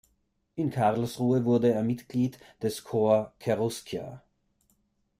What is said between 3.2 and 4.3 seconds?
Cheruskia.